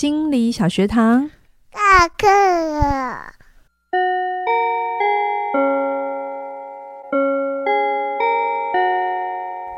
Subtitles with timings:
[0.00, 1.28] 心理小学堂，
[1.72, 3.32] 下课了。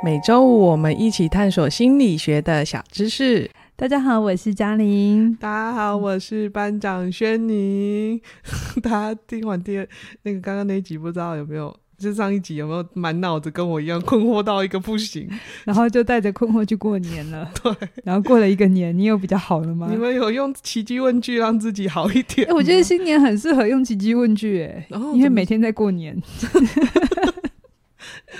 [0.05, 3.51] 每周五我们一起探索心理学的小知识。
[3.77, 5.35] 大家好，我是嘉玲。
[5.37, 8.21] 大家好，我是班长轩宁。
[8.85, 9.89] 大家听完第二
[10.25, 11.75] 那个刚刚那一集，不知道有没有？
[12.01, 15.29] 就上一集有没有满脑子跟我一样困惑到一个不行，
[15.65, 17.49] 然后就带着困惑去过年了。
[17.63, 17.71] 对，
[18.03, 19.87] 然后过了一个年，你有比较好了吗？
[19.91, 22.49] 你们有用奇迹问句让自己好一点？
[22.49, 26.19] 欸，我觉得新年很适合用奇迹问句，哎，因为每天在过年。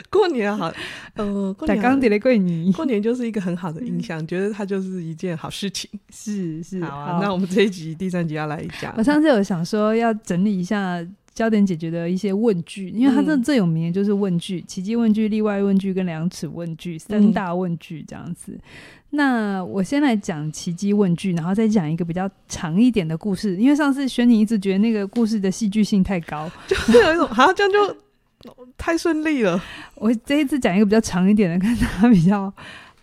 [0.09, 0.73] 过年好，
[1.17, 5.91] 呃，过年刚过年，过年就是一个很好的印象，觉得它就是一件好事情。
[6.11, 7.19] 是是，好啊。
[7.21, 8.95] 那我们这一集第三集要来讲。
[8.97, 10.99] 我上次有想说要整理一下。
[11.33, 18.53] 焦点解决的一些问句，因为它这最有名的就是问句、嗯、奇迹问句、例外问句跟量尺问句三大问句这样子。
[18.53, 18.61] 嗯、
[19.11, 23.57] 那我先来讲奇迹问句，然后再讲一个比较长一点的故事。
[23.57, 29.63] 因为上次轩宁一直觉得那个故事的戏剧性太高，就是有一种好像这样就太顺利了。
[29.95, 32.53] 我这一次讲一个比较长一点的，看它比较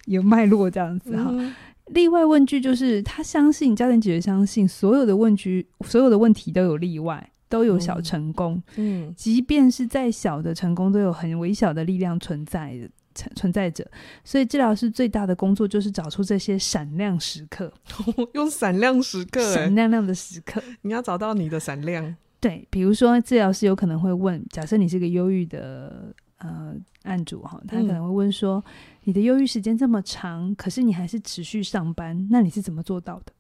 [0.06, 1.28] 有脉络这样子哈。
[1.30, 1.56] 嗯、
[1.88, 7.30] 例外问句就是他相信焦点解决相信所有的问句，所有的问题都有例外。
[7.50, 12.78] 都有小成功，嗯，即便是再小的成功，都有很微小的力量存在
[13.16, 13.90] 存存在着。
[14.24, 17.72] 所以治疗师最大的工作就是找出这些闪亮时刻，
[18.36, 22.16] 用闪亮时刻，闪亮亮的时刻， 你要找到你的闪亮。
[22.40, 28.74] 对，比如说治疗师有可能会问：假设你是个忧郁的呃案主哈，他可能会问说：嗯、
[29.06, 33.34] 你的忧郁时间这么长，可是你还是持续上班，那你是怎么做到的？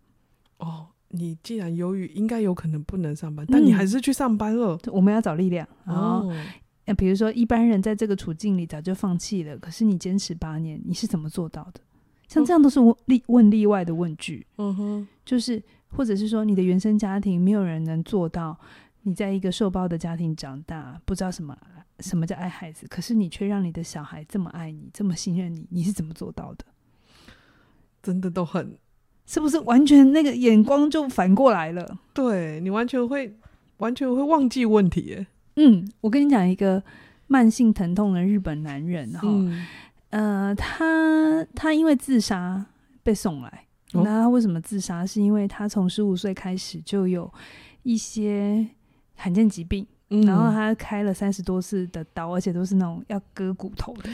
[0.57, 0.87] 哦。
[1.09, 4.77] 你既然忧郁，应该有可能不能上班，但你还是去上班了。
[4.83, 5.67] 嗯、我们要找力量。
[5.85, 6.33] 哦，
[6.97, 11.81] 比如说一般人在这个处境里早就放弃了，可是你坚持八年，你是怎么做到的？
[12.27, 14.45] 像这样都是问例问例外的问句。
[14.57, 18.59] 嗯哼，就是或者是说你的原生家庭没有人能做到，
[19.03, 21.57] 你在一个受暴的家庭长大，不知道什么
[21.99, 26.65] 什么叫爱孩子，可是你却让你的小孩这么爱你，这么信任你，你是怎么做到的？
[28.03, 28.77] 真的都很。
[29.27, 31.99] 是不是完全那个眼光就反过来了？
[32.13, 33.35] 对，你完全会
[33.77, 35.27] 完全会忘记问题耶。
[35.57, 36.81] 嗯，我跟你讲一个
[37.27, 39.67] 慢性疼痛的日本男人哈，嗯、
[40.11, 42.65] 呃，他他因为自杀
[43.03, 45.05] 被送来，哦、那他为什么自杀？
[45.05, 47.29] 是因为他从十五岁开始就有
[47.83, 48.65] 一些
[49.15, 54.09] 罕见疾病，嗯、然后他开了三十多次的刀，而且都是那种要割骨头的，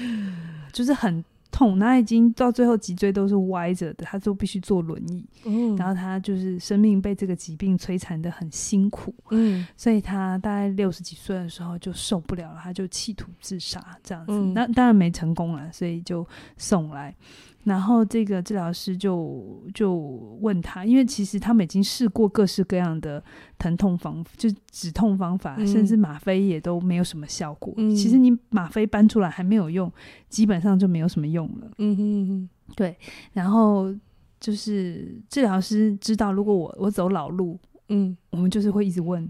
[0.72, 1.24] 就是很。
[1.54, 5.24] 痛，他已经到最后脊椎都是歪着的，他就必须坐轮椅。
[5.46, 9.14] 嗯，然后他就是生命被这个疾病摧残的很辛苦。
[9.30, 14.34] 嗯，所以他大概六十几岁的时候就受不了了，他就企图自杀这样子。
[14.34, 16.28] 嗯，那当然没成功了，所以就
[16.58, 17.16] 送来。
[17.64, 19.96] 然后这个治疗师就就
[20.42, 23.24] 问他，因为其实他们已经试过各式各样的
[23.58, 27.74] 疼痛方法，就止痛方法，嗯、甚至吗啡也都没有什么效果。
[27.78, 29.90] 嗯、其实你吗啡搬出来还没有用，
[30.28, 31.72] 基本上就没有什么用了。
[31.78, 32.98] 嗯哼哼，对。
[33.32, 33.94] 然后
[34.40, 37.58] 就是治疗师知道，如果我我走老路，
[37.88, 39.26] 嗯，我们就是会一直问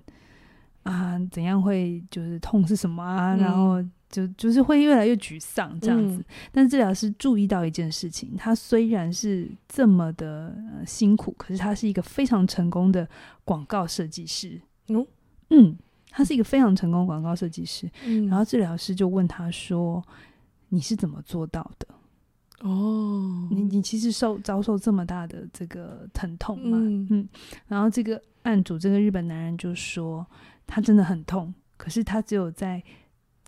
[0.82, 3.36] 啊，怎样会就是痛是什么啊？
[3.36, 3.84] 嗯、然后。
[4.14, 13.10] 就就是会越来越沮丧这样子，嗯、但是治疗师注意到一件事情，他虽然是这么的、呃、辛苦，可是他是一个非常成功的
[13.44, 14.62] 广告设计师。
[14.90, 15.08] 嗯
[15.50, 15.76] 嗯，
[16.12, 17.90] 他是一个非常成功广告设计师。
[18.06, 20.04] 嗯、然后治疗师就问他说
[20.70, 21.88] ：“你是怎么做到的？
[22.60, 26.78] 哦，你你其实受遭受这么大的这个疼痛嘛？
[26.78, 27.30] 嗯，嗯，
[27.68, 30.24] 然后这个案主这个日本男人就说，
[30.68, 32.84] 他真的很痛，可是他只有在。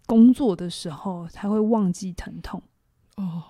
[0.05, 2.61] 工作的时候，他会忘记疼痛。
[3.17, 3.43] 哦，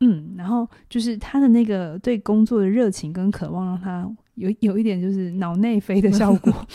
[0.00, 6.66] 嗯，然后就是他的那个对工作的热情跟渴望，让他有有一点就是脑内飞的效果。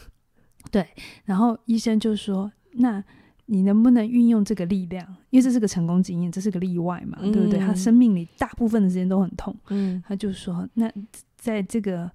[0.70, 0.86] 对，
[1.24, 3.02] 然后医生就说：“那
[3.46, 5.06] 你能不能运用这个力量？
[5.30, 7.58] 因为这是个成功经验，这是个例外嘛，嗯、对不对？
[7.58, 9.54] 他生命里大部分的时间都很痛。
[9.68, 10.90] 嗯，他就说：那
[11.36, 12.10] 在这个。”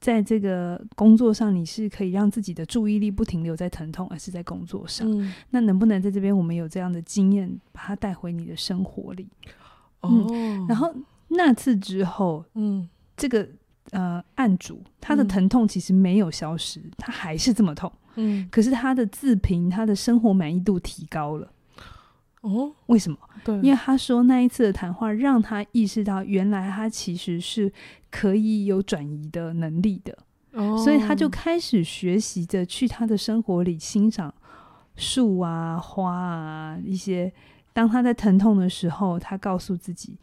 [0.00, 5.10] 在这个工作上，你是可以让自己的注意力不停留在疼痛，而是在工作上。
[5.10, 9.28] 嗯、那能不能在这边，我们有这样的经验，把它带回你的生活里？
[10.00, 10.94] 哦、嗯，然后
[11.28, 13.48] 那次之后，嗯，这个
[13.90, 17.92] 呃案主他的疼痛其实没有消失，嗯、他还是这么痛。
[18.14, 21.50] 嗯，可是他的自评，他的生活满意度提高了。
[22.42, 23.18] 哦，为什么？
[23.44, 27.72] 对，因为他说那一次的谈话让他意识到，原来他其实是
[28.10, 30.16] 可以有转移的能力的。
[30.52, 34.32] 哦，所以他就开始学习着去他的生活里欣赏
[34.96, 37.32] 树啊、花啊一些。
[37.72, 40.16] 当他在疼痛的时候，他告诉自己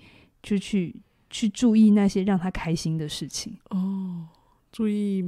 [0.44, 0.94] 就去
[1.30, 3.58] 去注意那些让他开心的事情。
[3.70, 4.28] 哦，
[4.72, 5.24] 注意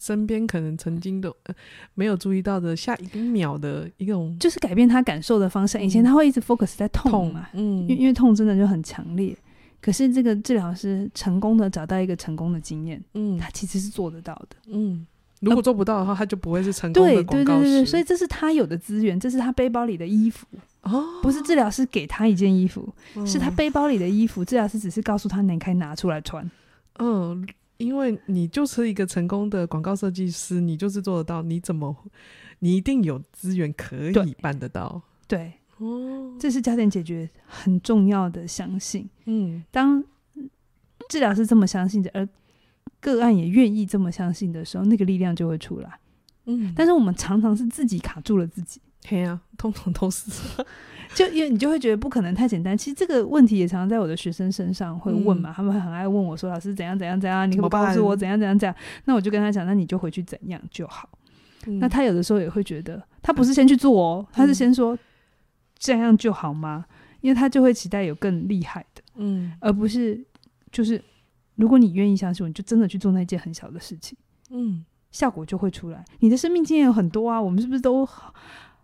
[0.00, 1.54] 身边可能曾经都、呃、
[1.94, 5.78] 没有注意到的下一秒的一种，就是改变他感受的方式。
[5.80, 9.36] 以前他会一直 focus 在痛嘛，嗯，因因为痛真的就很强烈。
[9.80, 15.06] 可是这个治疗师成功的找到一个成功的经验，嗯，他其实是做得到的，嗯。
[15.40, 17.44] 如果做不到的话，他就不会是成功的广告师。
[17.44, 20.46] 对对对对，所以这是他有的资源，这是他背包里的衣服
[20.82, 24.44] 哦，不是治疗师给他一件衣服，哦、是他背包里的衣服。
[24.44, 26.46] 治疗师只是告诉他，你可以拿出来穿。
[26.98, 27.48] 嗯，
[27.80, 31.40] 因为你就是一个成功的广告设计师，你就是做得到。
[31.42, 31.96] 你怎么，
[32.58, 35.00] 你一定有资源可以办得到。
[35.26, 35.54] 对，
[36.38, 39.08] 这是焦点解决很重要的相信。
[39.24, 40.04] 嗯，当
[41.08, 42.28] 治疗师这么相信的，而
[43.00, 45.98] 个案也愿意这么相信的时候，那个力量就会出来。
[46.44, 48.80] 嗯，但是我们常常是自己卡住了自己。
[49.08, 50.30] 对啊，通常都是，
[51.14, 52.76] 就因为你就会觉得不可能太简单。
[52.76, 58.74] 其实这个问题也常常在我的学生身上会问嘛，嗯、他们很爱问我说：“老师怎样怎样怎样，你可不可以告诉我怎样怎样怎样？”
[59.06, 61.08] 那我就跟他讲：“那你就回去怎样就好。
[61.66, 64.96] 嗯”那他有的时候也会觉得，他不是先去做哦，他是先说
[65.78, 66.84] 这样就好吗？
[67.20, 70.22] 因为他就会期待有更厉害的，嗯，而不是
[70.70, 71.02] 就是。
[71.56, 74.16] 如果你愿意相信我，你就真的去做那件很小的事情，
[74.48, 76.02] 嗯，效果就会出来。
[76.20, 78.08] 你的生命经验有很多啊，我们是不是都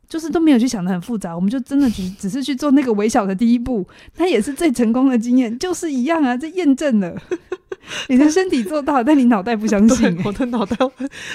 [0.09, 1.35] 就是都没有去想的很复杂？
[1.35, 7.15] 我们就真的只只是去做那个微小的第一步，它也是最成功的经验，就是一样啊，这验证了
[8.09, 10.23] 你的身体做到，但你脑袋不相信、欸。
[10.25, 10.77] 我的脑袋，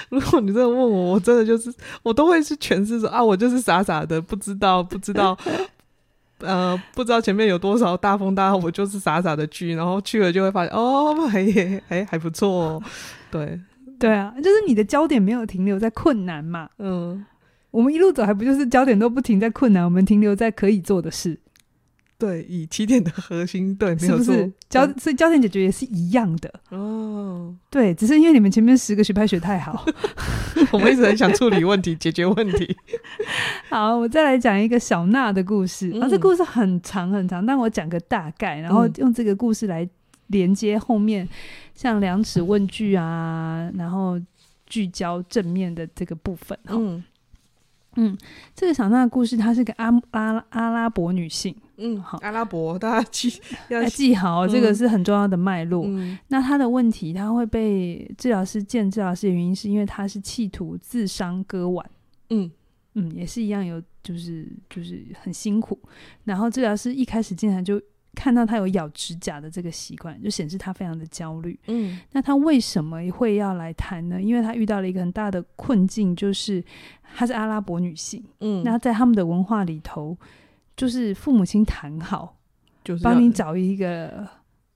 [0.09, 1.73] 如果你真的问我，我真的就是
[2.03, 5.38] 我都会去诠释说啊，我就是傻傻的，不知道，不知道。
[6.39, 11.45] 呃，不知道前面有多少大风大浪，我就是傻傻的去，然后去了就会发现，哦，还
[11.88, 12.83] 还还不错哦。
[13.29, 13.59] 对，
[14.00, 16.68] 对啊，就是你的焦点没有停留在困难嘛。
[16.79, 17.23] 嗯，
[17.71, 21.39] 我们一路走还不就是焦点都不停在困难，我们停留在可以做的事。
[22.18, 27.56] 对，以起点的核心，对，没有错，是不是焦，所以焦点解决也是一样的哦。
[27.71, 29.83] 对，只是因为你们前面十个学派学太好，
[30.71, 32.77] 我们一直很想处理问题，解决问题。
[33.71, 35.89] 好，我再来讲一个小娜的故事。
[36.00, 39.89] 啊，这故事很长很长，但我讲个大概，然后用这个故事来
[40.27, 41.27] 连接后面
[41.73, 44.21] 像量尺问句啊，然后
[44.68, 46.56] 聚焦正面的这个部分。
[46.68, 47.03] 嗯
[47.96, 48.18] 嗯，
[48.56, 51.56] 这个小娜的故事，她是个阿阿阿拉伯女性。
[51.78, 55.84] 嗯，好，阿拉伯，大家记 要记好，这个是很重要的脉络。
[55.88, 61.90] 嗯、那她的问题，她会被治疗师见治疗师的原因，是因为她是企图自伤割腕。
[62.30, 62.50] 嗯
[62.94, 65.78] 嗯，也是一样，有就是就是很辛苦。
[66.24, 67.82] 然后治疗师一开始进来就
[68.16, 71.60] 看到他有咬指甲的这个习惯，就显示他非常的焦虑。
[71.68, 74.22] 嗯，那他为什么会要来谈呢？
[74.22, 76.63] 因为他遇到了一个很大的困境，就是
[77.16, 78.24] 他是阿拉伯女性。
[78.40, 80.18] 嗯，那在他们的文化里头。
[80.74, 82.40] 就是父母亲谈好，
[82.84, 84.28] 就是帮你找一个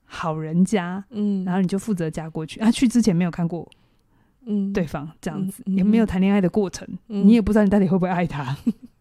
[0.04, 2.60] 好人家，嗯，然后你就负责嫁过去。
[2.60, 3.68] 啊，去之前没有看过，
[4.46, 8.56] 嗯，对方这样子，嗯、也没有谈恋爱的过程，嗯、你也不知道你到底会不会爱他。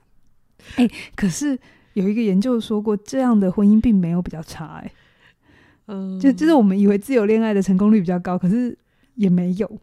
[0.76, 1.58] 哎、可是
[1.94, 4.92] 有一个研究说过，这样的婚姻并没有比较差、欸，哎，
[5.86, 8.76] 嗯，就就是我们以为自由恋爱的成功率比较高，可是
[9.14, 9.80] 也没有。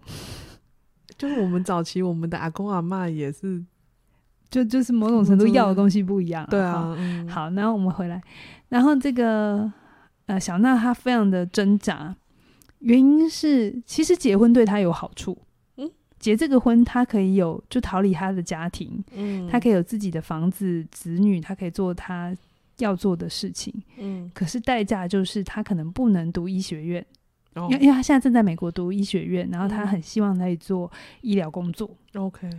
[1.18, 3.62] 就是我们早期我们的阿公阿嬷也是。
[4.50, 6.94] 就就是某种程度要的东西不一样，对啊。
[7.30, 8.22] 好，然后我们回来，
[8.68, 9.72] 然后这个
[10.26, 12.14] 呃小娜她非常的挣扎，
[12.80, 15.51] 原因是其实结婚对她有好处，嗯，
[16.22, 22.34] 结这个婚他可以有就逃离他的家庭，嗯，他可以有自己的房子、子女，他可以做他
[22.78, 27.06] 要做的事情，嗯，可是代价就是他可能不能读医学院，
[27.56, 32.50] 因为因为他现在正在美国读医学院，然后他很希望可以做医疗工作，OK，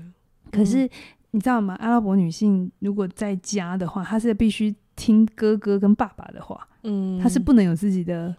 [0.50, 0.86] 可是。
[1.34, 1.74] 你知道吗？
[1.80, 8.36] 阿拉伯女性如果在家的话，她是必须听哥哥跟爸爸的话，嗯，她是不能有自己的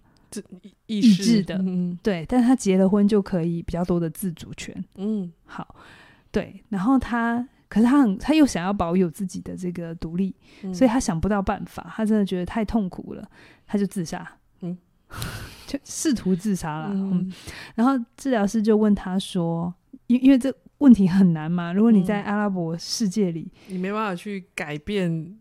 [0.85, 2.25] 意志的，嗯，对。
[2.27, 5.75] 但是她结了婚就可以比较多的自主权，嗯，好，
[6.31, 6.63] 对。
[6.69, 13.29] 然后他，可是他很，他又想要保有自己的这个独立，嗯，所以他想不到办法，他真的觉得太痛苦了，
[13.65, 14.77] 他就自杀，嗯，
[15.67, 17.33] 就试图自杀了，嗯，嗯。
[17.75, 19.73] 然后治疗师就问他说，
[20.07, 20.53] 因因为这。
[20.79, 21.71] 问题很难嘛？
[21.71, 25.33] 如果你在阿拉伯世界里，嗯、你没办法去改变，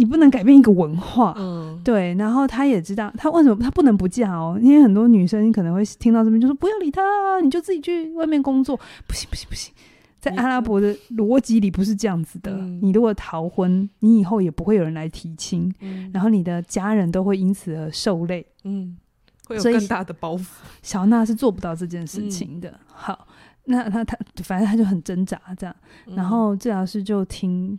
[0.00, 1.34] 你不能改变一个文化。
[1.36, 2.14] 嗯，对。
[2.14, 4.58] 然后他也知道，他为什么他不能不嫁哦？
[4.62, 7.02] 因为很多女生可能会听到这边就说：“不要理他，
[7.42, 8.74] 你就自己去外面工作。”
[9.06, 9.72] 不行，不行，不行！
[10.18, 12.50] 在阿拉伯的逻辑里不是这样子的。
[12.52, 18.46] 嗯、你如果逃婚，你以后也不会有人来提亲，嗯、然后你的家人都会因此而受累。
[18.64, 18.96] 嗯，
[19.46, 20.46] 会有更大的包袱。
[20.82, 22.70] 小娜是做不到这件事情的。
[22.70, 23.28] 嗯、好。
[23.66, 25.76] 那他他反正他就很挣扎这样，
[26.06, 27.78] 然后治疗师就听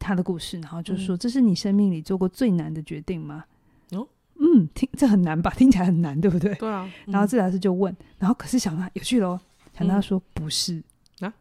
[0.00, 3.44] 他的故事，然后就说：“这是你生命里做过最难的决定吗？”
[3.92, 4.08] 哦，
[4.40, 5.52] 嗯，听这很难吧？
[5.56, 6.52] 听起来很难，对不对？
[6.54, 6.90] 对啊。
[7.06, 9.38] 嗯、然后治疗师就问，然后可是小娜有趣喽，
[9.78, 10.82] 小娜说不是、
[11.20, 11.34] 嗯、啊，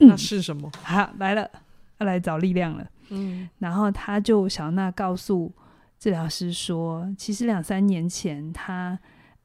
[0.00, 0.68] 嗯、那是什么？
[0.82, 1.48] 好，来了，
[1.98, 2.90] 要来找力量了。
[3.10, 5.52] 嗯，然后他就小娜告诉
[5.98, 8.98] 治疗师说，其实两三年前他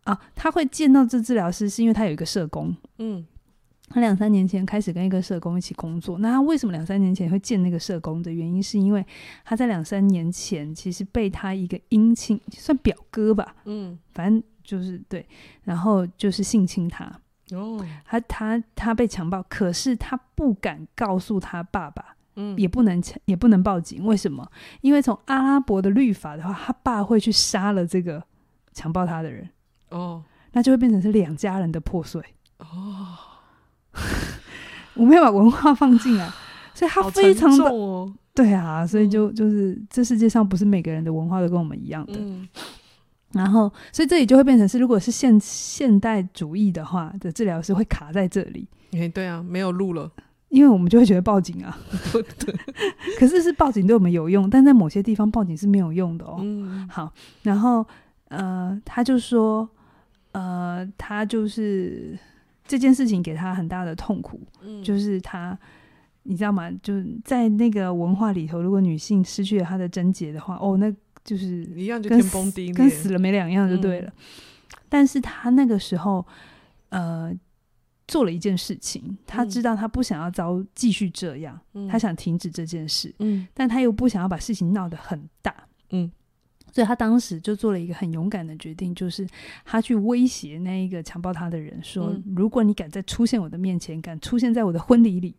[0.06, 2.76] 啊，他会见到这治疗师是因为他有一个社工。
[2.98, 3.26] 嗯。
[3.94, 6.18] 他两三年前开始跟一个社工一起工作。
[6.18, 9.06] 那他为什么两三年前会见那个社工的原因，是因为
[9.46, 15.24] 他在两三年前其实被他一个姻亲，算表哥吧，嗯，反正就是对，
[15.64, 17.06] 然后就是性侵他。
[17.52, 24.04] 哦，他他他被强暴，可是他不敢告诉他爸爸，嗯，也不能也不能报警。
[24.04, 24.50] 为什么？
[24.82, 28.24] 因为从阿拉伯的律法的话，他爸会去杀了这个
[28.72, 29.48] 强暴他的人。
[29.90, 30.24] 哦，
[30.54, 32.20] 那就会变成是两家人的破碎。
[32.58, 33.18] 哦。
[34.96, 36.30] 我没有把文化放进来，
[36.74, 42.14] 所以他非常的、哦、对啊，所以就就是这世界上不是每个人的文化都跟我们一样的。
[42.18, 42.48] 嗯、
[43.32, 48.68] 然后，所以这里就会变成是，如果是现现代主义的话的治疗师会卡在这里。
[48.92, 50.12] 哎，对啊，没有路了，
[50.50, 51.76] 因为我们就会觉得报警啊。
[52.14, 52.56] 对，
[53.18, 56.38] 可是是报警对我们有用，但在某些地方报警是没有用的哦。
[56.42, 57.84] 嗯、好，然后
[58.30, 59.68] 呃，他就说
[60.34, 62.16] 呃，他就是。
[62.66, 65.58] 这件事情给他很大的痛苦，嗯、就是他，
[66.24, 66.72] 你知道吗？
[66.82, 66.94] 就
[67.26, 70.90] 在那个文化里头，如果女性失去了她的贞洁的话，哦，那
[71.26, 74.08] 就是一样就天崩地裂，跟死了没两样就对了。
[74.08, 74.24] 嗯、
[74.88, 76.26] 但是他那个时候，
[76.90, 77.34] 呃，
[78.08, 85.54] 做了一件事情，他知道他不想要遭继续这样，嗯、他想停止这件事，嗯、但他又不想要把事情闹得很大，
[85.92, 86.12] 嗯。
[86.74, 89.28] 所以他当时就做了一个很勇敢的决定，就是
[89.64, 95.36] 他去威胁那一个强暴他的人，说：“嗯、如果你敢再出现我的面前，敢出现在我的婚礼里，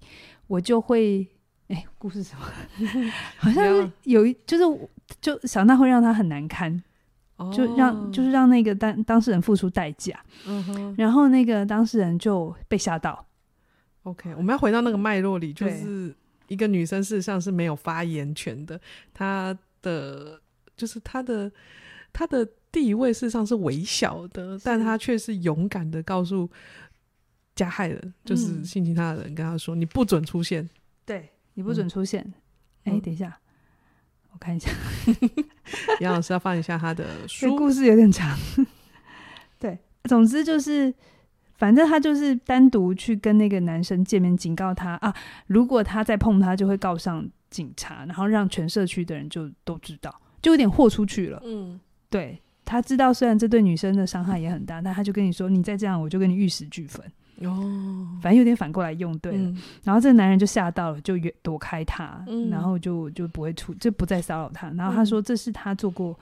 [0.47, 1.27] 我就会……
[1.67, 2.47] 哎，故事什么？
[3.37, 4.89] 好像是有一，就是
[5.21, 6.81] 就小娜会让他很难堪，
[7.35, 10.25] 哦、就让就是让那个当当事人付出代价。
[10.97, 13.27] 然后那个当事人就被吓到。
[14.05, 16.15] OK，我们要回到那个脉络里，就是
[16.47, 18.81] 一个女生事实上是没有发言权的，
[19.13, 20.41] 她的。
[20.77, 21.51] 就是他的
[22.13, 26.51] 他的地位事实上是微小的，但他却是勇敢的告诉
[27.55, 30.69] 加害人，嗯、就是性侵他的人，跟他说：“你不准出现，
[31.05, 32.23] 对你不准出现。
[32.85, 33.39] 嗯”哎，等一下，
[34.33, 34.71] 我看一下，
[36.01, 38.37] 杨老师要放一下他的 书，故事有点长。
[39.59, 40.93] 对，总之就是，
[41.55, 45.15] 反正他就是单独去跟那个男生见面，警告他啊，
[45.47, 50.21] 如果他再碰他，就会告上警察，然后让全社区的人就都知道。
[50.45, 57.03] 就有点豁出去了，嗯，对，他知道，虽然这对女生的伤害也很大，但他就跟你说，你再这样，我就跟你玉石俱焚。
[57.41, 59.39] 哦，反正有点反过来用，对了。
[59.39, 64.69] 嗯、然后这个男人就吓到了，就远躲开他，嗯、然后就就不会出，就不再骚扰他。
[64.73, 66.15] 然后他说，这是他做过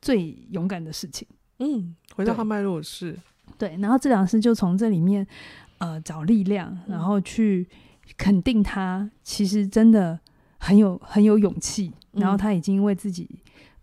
[0.00, 1.28] 最勇敢的事情。
[1.58, 3.14] 嗯，回到他脉络是，
[3.58, 3.76] 对。
[3.78, 5.26] 然后治疗师就从这里面
[5.78, 7.68] 呃找力量，然后去
[8.16, 10.18] 肯定他其实真的
[10.56, 13.28] 很有很有勇气，然后他已经为自己。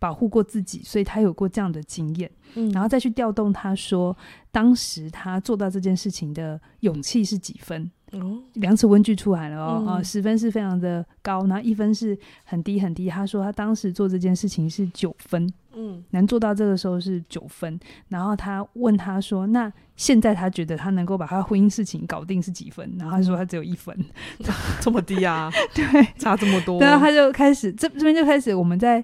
[0.04, 4.14] 保护过自己，所以他有过这样的经验，嗯，然后再去调动他说，
[4.52, 7.90] 当时他做到这件事情的勇气是几分？
[8.12, 13.08] 哦，量尺温具出来了哦，啊、嗯呃，十分是非常的高，然后一分是很低很低。
[13.08, 17.80] 他说他当时做这件事情是九分，嗯，能做到这个时候是九分。
[18.10, 22.94] 然后他问他说，那现在他觉得他能够把他婚姻事情搞定是几分？
[23.00, 23.98] 然后他说他只有一分，
[24.82, 25.50] 这么低啊？
[25.74, 25.84] 对，
[26.20, 26.82] 差这么多。
[26.82, 29.02] 然后他就开始这这边就开始我们在。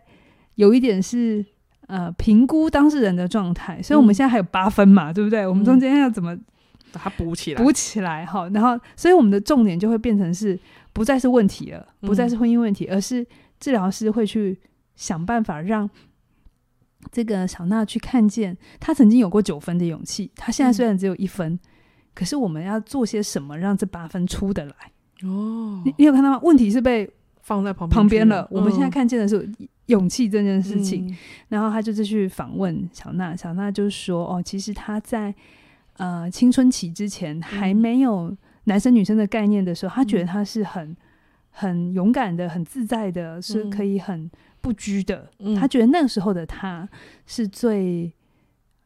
[0.60, 1.44] 有一点是
[1.88, 5.48] 呃评估当事人的状态，所以我们现在还有八分嘛，嗯、对不对？
[5.48, 6.38] 我们中间要怎么
[6.92, 7.64] 把它补起来？
[7.64, 10.60] 补起来哈，然后所以我们的重点就会变成是
[10.92, 13.26] 不再是问题了，不再是婚姻问题，嗯、而是
[13.58, 14.60] 治疗师会去
[14.98, 15.90] 想办法让
[17.10, 21.60] 这个小娜去看见，她曾经有过九分的勇气，她现在虽然只有一分，嗯、
[22.14, 24.74] 可是我们要做些什么让这八分出得来？
[25.24, 26.40] 哦，你你有看到吗？
[26.44, 27.10] 问题是被
[27.44, 29.50] 放在旁边旁边了，嗯、我们现在看见的是。
[29.90, 31.18] 勇气这件事情，嗯、
[31.50, 35.34] 然后他就是去访问小娜，小娜就说：“哦，其实他在
[35.98, 40.96] 呃青春期之前还没有男生女生的概念的时候，嗯、他觉得他是很
[41.50, 44.30] 很勇敢的、很自在的，是可以很
[44.62, 45.30] 不拘的。
[45.40, 46.88] 嗯、他觉得那个时候的他
[47.26, 48.14] 是最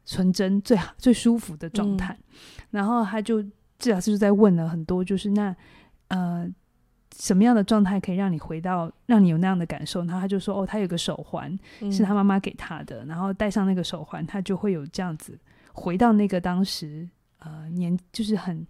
[0.04, 2.18] 纯真、最好、最舒服的状态。
[2.18, 2.36] 嗯、
[2.70, 3.42] 然后他就
[3.78, 5.54] 治疗师就在问了很多，就是那
[6.08, 6.48] 呃。”
[7.16, 10.00] 什么样的状态可以让你回到，让你有那样的感受？
[10.04, 11.56] 然后他就说：“哦，他有个手环，
[11.92, 15.38] 是他妈妈给他的，嗯、然后戴上那个手环，他就会有这样子
[15.72, 18.66] 回到那个当时呃年，就是很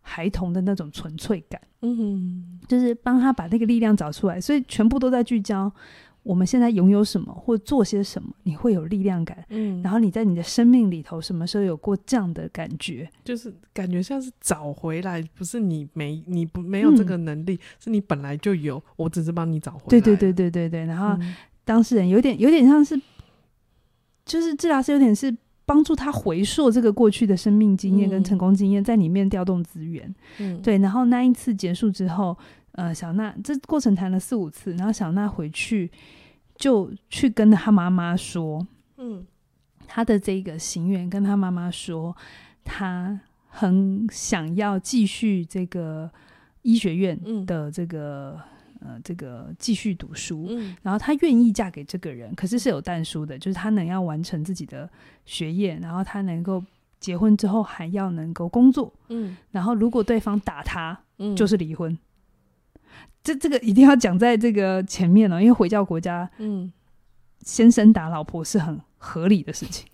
[0.00, 1.60] 孩童的那种纯粹感。
[1.82, 4.40] 嗯哼，就是帮他把那个力量找出来。
[4.40, 5.70] 所以全部都在聚焦
[6.24, 9.44] 我们现在拥有什么或做些什么，你会有力量感。
[9.50, 13.08] 嗯，然后你在你的生命里头，什么时候有过这样的感觉？
[13.22, 19.88] 就是感觉像是找回来，不是你没你不没有这个能力，嗯、是你本来就有，我只是帮你找回来。
[19.88, 20.86] 对对对对对对。
[20.86, 21.22] 然后
[21.62, 22.98] 当事人有点有点像是，
[24.24, 30.14] 就是治疗师有点是帮助他回溯这个过去的生命经验跟成功经验，在里面调动资源。
[30.38, 30.78] 嗯，对。
[30.78, 32.34] 然后那一次结束之后。
[32.76, 35.90] 呃，小娜这过程谈了四五次，然后小娜回去
[36.56, 38.66] 就去跟她妈妈说，
[38.96, 39.24] 嗯，
[39.86, 42.16] 她的这个心愿跟她妈妈说，
[42.64, 46.10] 她很想要继续这个
[46.62, 48.40] 医学院的这个、
[48.80, 54.90] 嗯、呃这个继续读书，嗯，然后她愿意嫁给这个人，可是是有但书的，就是她能要完成自己的
[55.24, 56.60] 学业，然后她能够
[56.98, 61.96] 结婚之后还要能够工作，嗯，然后如果对方打她，嗯，就是离婚。
[63.24, 66.70] 这这个一定要讲在这个前面了，因为回教国家，嗯，
[67.40, 69.86] 先生打老婆是很合理的事情。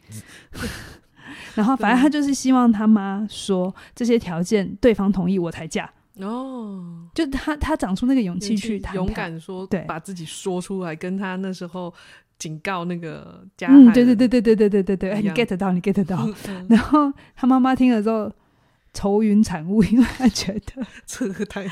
[0.54, 0.68] 嗯、
[1.54, 5.88] 然后，反正他就是希望他妈说这些条件对方同意我才嫁。
[6.16, 11.94] 哦，就他他长出那个勇气去勇敢说，对，把自己说出来，跟他那时候
[12.36, 16.28] 警告那个家，嗯，对对对对对对对对对，哎，你 get 到，你 get 到。
[16.48, 18.30] 嗯、然后他妈妈听了之后
[18.92, 21.64] 愁云惨雾，因为他觉得这个太，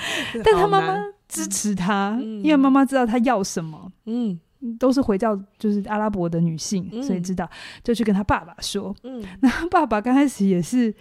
[0.44, 1.04] 但他妈妈。
[1.28, 4.40] 支持他，嗯、因为妈妈知道他要什么，嗯，
[4.78, 7.48] 都是回教，就是阿拉伯的女性，嗯、所以知道，
[7.84, 10.92] 就去跟他爸爸说，嗯，那他爸爸刚开始也是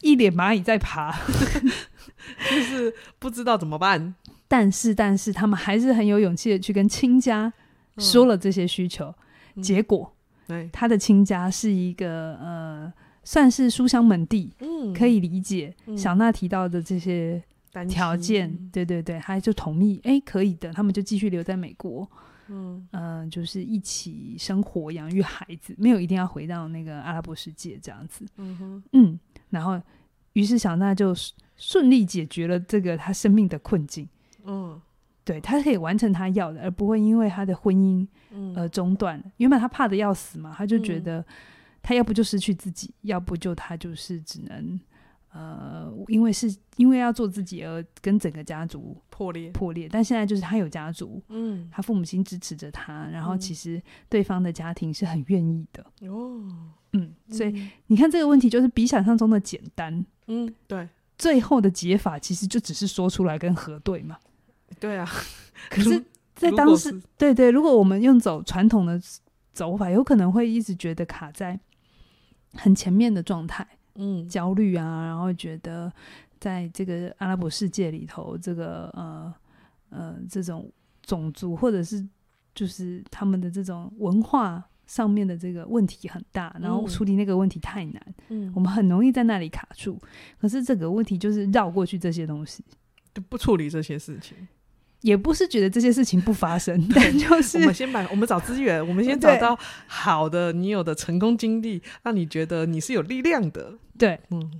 [0.00, 1.14] 一脸蚂蚁在爬，
[2.50, 4.14] 就是不知道怎么办，
[4.48, 7.52] 但是，但是他们还是很有勇气的去跟亲家
[7.98, 9.14] 说了这些需求，
[9.56, 10.10] 嗯、结果，
[10.46, 12.92] 嗯、他的亲家是一个呃，
[13.24, 17.42] 算是书香门第，嗯，可以理解小娜提到的这些。
[17.88, 22.08] 条件，对对对，他就同意，哎，可以的，他们就继续留在美国，
[22.48, 22.86] 嗯。
[22.92, 29.20] 嗯、呃，就是一起生活、养育孩子，没有一定要回到那个阿拉伯世界这样子，嗯哼，嗯，
[29.50, 29.80] 然后，
[30.32, 31.14] 于是小娜就
[31.56, 34.08] 顺利解决了这个他生命的困境，
[34.44, 34.80] 嗯，
[35.24, 38.06] 对，他可以完成他要的，而不会因为他的婚姻
[38.56, 39.18] 而中断。
[39.18, 41.24] 嗯、原本他怕的要死嘛，他就觉得
[41.82, 44.80] 他要不就失去自己，要不就他就是只能。
[45.38, 49.50] 呃，因为是因为要做自己而跟整个家族破裂。
[49.52, 56.42] 破裂，但现在就是他有家族，嗯，他父母亲支持着他，然后其实对方的家庭是很愿意的哦，
[56.92, 64.18] 嗯，所以你看这个问题就是比想象中的简单，嗯，对，最后的解法其实就只是说出来跟核对嘛，
[64.80, 65.08] 对啊，
[65.70, 69.00] 可是，在当时，对对，如果我们用走传统的
[69.52, 71.60] 走法，有可能会一直觉得卡在
[72.54, 73.64] 很前面的状态。
[73.98, 75.92] 嗯，焦虑啊，然后觉得
[76.40, 79.34] 在这个阿拉伯世界里头，这个呃
[79.90, 82.06] 呃这种种族或者是
[82.54, 90.00] 就是他们的这种文化上面的这个问题很大，然后处理那个问题太难，嗯，我们很容易在那里卡住。
[90.40, 92.64] 可是这个问题就是绕过去这些东西，
[93.12, 94.36] 就不处理这些事情。
[95.02, 99.56] 也不是觉得这些事情不发生， 但就是我们先把我们找资源，我们先找到
[99.86, 103.74] 好的你有的成功经历，让你觉得你是有力量的。
[103.96, 104.50] 对，嗯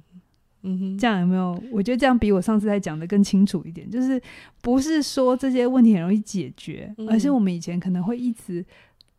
[0.63, 1.61] 嗯哼，这样有没有？
[1.73, 3.91] 我觉得这样比我上次在讲的更清楚一点。
[3.91, 4.21] 就是
[4.61, 8.65] 不是说这些问题很容易解决，嗯、而是我们以前可能会一直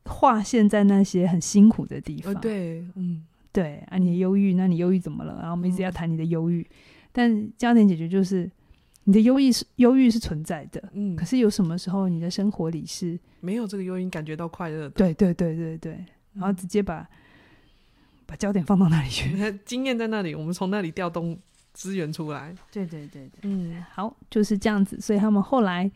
[0.05, 2.33] 划线在那些很辛苦的地方。
[2.33, 5.33] 哦、对，嗯，对啊，你的忧郁，那你忧郁怎么了？
[5.39, 6.75] 然后我们一直要谈你的忧郁，嗯、
[7.11, 8.49] 但焦点解决就是。
[9.09, 14.89] 你的忧郁是忧郁是存在的，嗯，可是有什么时候你的生活里是没有这个忧郁，感觉到快乐的？
[14.91, 17.07] 对对对对对，然后直接把、嗯、
[18.27, 21.35] 把焦点放到那里去， 经验在那里，我们从那里调动
[21.73, 22.53] 资源出来。
[22.71, 25.89] 对对对对，嗯，好，就是这样子，所以他们后来，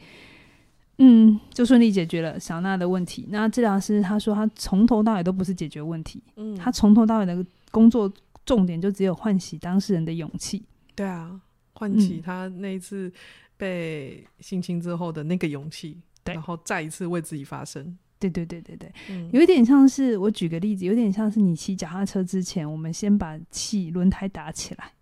[0.97, 3.28] 嗯，就顺利解决了小娜的问题。
[3.30, 8.12] 那治疗师他说，他从头到尾都不是解决问题，嗯，他从头到尾的工作
[8.43, 10.63] 重点就只有唤醒当事人的勇气。
[10.95, 11.39] 对啊。
[11.74, 13.12] 唤起他那一次
[13.58, 17.98] 被性侵之后的那个勇气，嗯、然后再一次为自己发声。
[18.20, 24.94] 对对对对对，嗯、有一点像是我举个例子，有点像是你骑脚踏车之前，我们先把气轮胎打起来，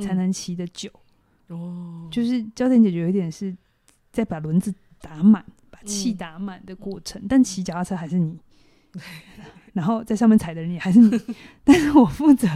[0.00, 0.88] 才能骑得久。
[1.48, 3.52] 哦、嗯，就是焦点解决有一点是
[4.12, 7.20] 在把轮子打满，把气打满的过程。
[7.22, 8.38] 嗯、但骑脚踏车还是你，
[9.74, 11.20] 然后在上面踩的人也还是你，
[11.64, 12.48] 但是我负责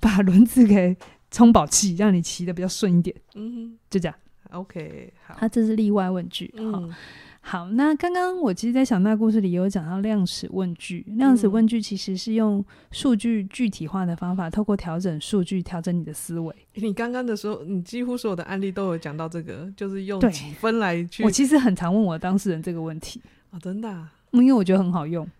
[0.00, 0.96] 把轮子给。
[1.30, 3.14] 充饱气，让你骑的比较顺一点。
[3.34, 4.14] 嗯哼，就这样。
[4.50, 5.34] OK，好。
[5.38, 6.52] 它这是例外问句。
[6.56, 6.92] 嗯，
[7.40, 7.70] 好。
[7.70, 11.04] 那刚刚我其实，在想那故事里也有讲到量尺问句。
[11.10, 16.52] 量尺问句其实是用数据具体化的方法，透过调整数据，调整你的思维。
[16.74, 21.22] 你刚刚的时候，你几乎所有的案例都有讲到这个，就是用几分来去。
[21.22, 23.22] 我其实很常问我当事人这个问题。
[23.50, 25.24] 哦，真的、啊，因为我觉得很好用。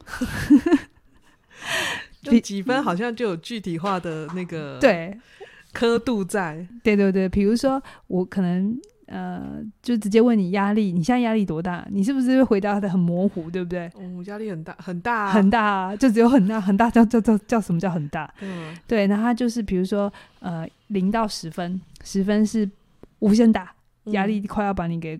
[2.22, 5.18] 就几分好像就有具体化的那个 对
[5.72, 11.86] 刻度在，对对对，比如说我可能呃，就直接问你压力，你现在压力多大？
[11.90, 13.90] 你是不是会回答的很模糊，对不对？
[13.98, 18.32] 嗯，压力很大，很大、啊，很大、啊，就只有很大很大，叫叫叫叫什么叫很大？
[18.40, 22.68] 嗯，对，那它就是比如说呃，零到十分，十分是
[23.18, 23.74] 无限大，
[24.06, 25.18] 压力快要把你给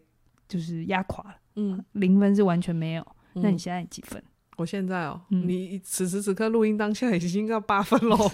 [0.48, 4.22] 就是压垮了，嗯，零分是完全没有，嗯、那你现在几分？
[4.56, 8.16] 我现在哦，嗯、你此时此刻录音当下已经要八分喽。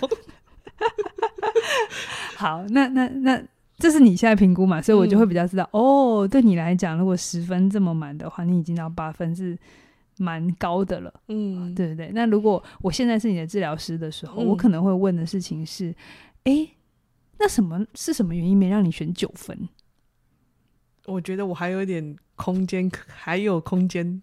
[2.37, 3.43] 好，那那那
[3.79, 4.81] 这是你现在评估嘛？
[4.81, 6.29] 所以我就会比较知道、嗯、哦。
[6.29, 9.57] 对你来讲，如果十分这么满的话，你已经到八分是
[10.19, 11.13] 蛮高的了。
[11.29, 12.11] 嗯，对不对？
[12.15, 15.95] 那如果我现在是你的治疗师的时候，嗯、我可能会问的事情是：
[16.45, 16.69] 哎，
[17.39, 19.69] 那什么是什么原因没让你选九分？
[21.07, 24.23] 我觉得我还有一点空间，还有空间。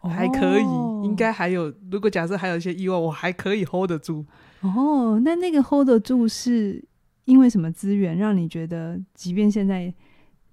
[0.00, 1.74] 还可以，哦、应该还有。
[1.90, 4.24] 如果假设还有一些意外，我还可以 hold 得住。
[4.60, 6.82] 哦，那那个 hold 得住是
[7.24, 9.92] 因为什么资源让你觉得，即便现在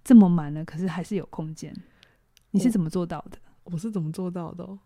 [0.03, 1.75] 这么满了，可是还是有空间？
[2.51, 3.37] 你是怎么做到的？
[3.63, 4.77] 我，我是怎么做到的？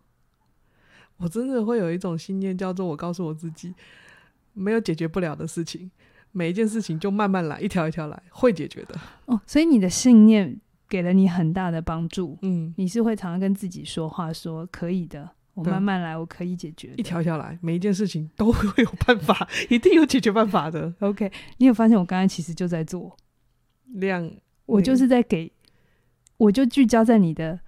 [1.18, 3.74] 我真的会有一种信念，叫做我告诉我自己，
[4.54, 5.92] 没有解决不了的事情，
[6.32, 9.00] 每一件事情就慢慢来，一条一条来，会解决的。
[9.26, 10.60] 哦，所以你的信念。
[10.90, 20.94] 给了你很大的帮助，嗯，你是会常常跟自己说话，说可以的，我慢慢来，我可以解决，一条一条来，每一件事情都会有办法， 一定有解决办法的。
[21.00, 23.16] OK，你有发现我刚才其实就在做？
[23.94, 24.32] 量，
[24.66, 25.52] 我就是在给，
[26.38, 27.60] 我就聚焦在你的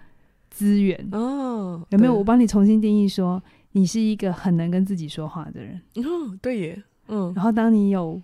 [0.50, 1.10] 资源。
[1.12, 2.14] 哦，有没有？
[2.14, 5.82] 我帮你重新定义说，你是一个很能跟自己说话的人。
[5.96, 8.22] 哦，对耶，嗯，然后当你有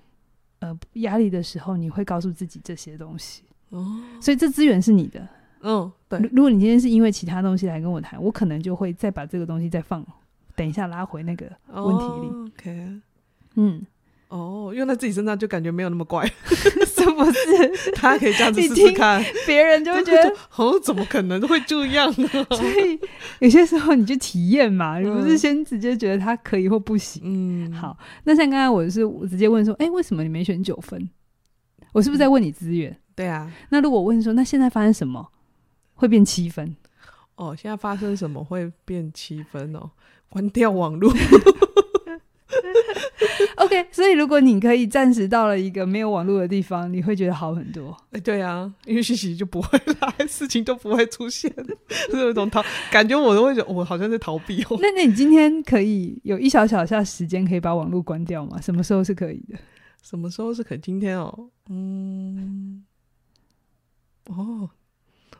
[0.59, 3.43] 呃压力的时候，你会告诉自己这些东西。
[3.69, 5.27] 哦，所以这资源是你的，
[5.61, 6.19] 嗯，对。
[6.31, 10.05] 如果你今天是因为其他东西来跟我谈，我可能就会再把这个东西再放，
[10.55, 12.27] 等一下拉回那个问题里。
[12.27, 12.87] 哦、OK，
[13.55, 13.85] 嗯，
[14.29, 17.91] 哦，用在自己身上就感觉没有那么怪， 是不是？
[17.93, 22.27] 他可以这样子试试看，别人就会觉得，哦，怎么可能会这样呢？
[22.51, 22.99] 所以
[23.39, 27.21] 有些时候你就体验嘛，你不是先直接觉得他可以或不行。
[27.25, 31.09] 嗯，好，那像刚才我是我直接问说，哎、欸，为什么你没选九分？
[31.93, 32.95] 我是不是在问你资源？
[33.15, 35.27] 对啊，那如果我问说，那现在发生什么
[35.97, 36.73] 会变七分？
[37.35, 39.91] 哦，现在发生什么会变七分哦？
[40.29, 41.11] 关掉网络。
[43.57, 47.95] OK，所以如果你可以暂时到了一个没有网络的地方，你会觉得好很多。
[48.11, 51.53] 哎，对啊，因为讯息就不会来， 事情都不会出现，
[51.89, 54.77] 是有一种逃感觉，我都会觉得我好像在逃避哦。
[54.79, 58.59] 那那你今天可以有一小小下时间可以把网络关掉吗？
[58.61, 59.57] 什么时候是可以的？
[60.01, 60.77] 什么时候是可以？
[60.77, 62.83] 今天哦，嗯。
[64.29, 64.69] 哦，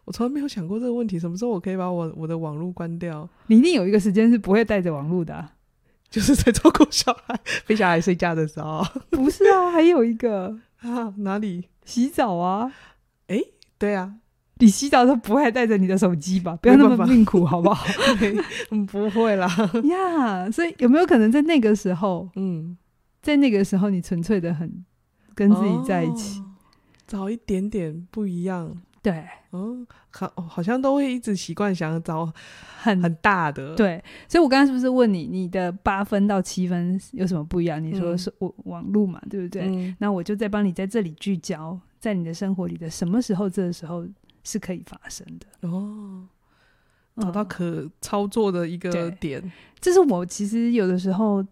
[0.08, 1.20] 我从来没有想过这个问题。
[1.20, 3.28] 什么时候我可以把我我的网络关掉？
[3.48, 5.52] 你一定有一个时间是不会带着网络的，啊，
[6.10, 8.82] 就是在照顾小孩、陪小孩睡觉的时候。
[9.12, 11.66] 不是啊，还有一个 啊，哪里？
[11.84, 12.72] 洗澡啊？
[13.28, 13.38] 哎，
[13.78, 14.14] 对啊，
[14.60, 16.58] 你洗澡都不会带着你的手机吧？
[16.62, 17.86] 不要那么命苦，好不好？
[18.72, 19.46] 嗯，不会啦。
[19.84, 22.78] 呀，yeah, 所以有没有可能在那个时候，嗯，
[23.22, 24.86] 在那个时候你纯粹的很
[25.36, 26.40] 跟自己在一起？
[26.40, 26.46] 哦
[27.08, 32.26] 找一点点不一样，对，嗯，好，好像都会一直习惯想找
[32.82, 37.82] 很很大的，对，所以我刚刚是不是问你，你的八分到七分有什么不一样？
[37.82, 39.64] 你说是网网路嘛，对不对？
[39.66, 44.06] 嗯，那我就再帮你在这里聚焦，在你的生活里的什么时候，这个时候
[44.44, 46.28] 是可以发生的哦，
[47.18, 51.46] 找到可操作的一个点，嗯，这是我其实有的时候。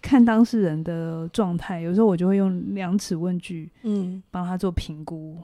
[0.00, 5.38] 看当事人的状态，有时候我就会用量尺问句，嗯，帮他做评估，